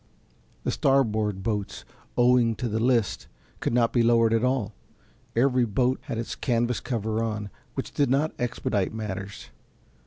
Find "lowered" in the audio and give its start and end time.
4.01-4.33